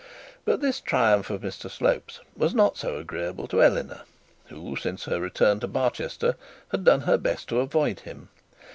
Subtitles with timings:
[0.45, 4.01] But this triumph of Mr Slope's was not so agreeable to Eleanor,
[4.47, 6.37] who since her return to Barchester
[6.71, 8.29] had done her best to avoid him.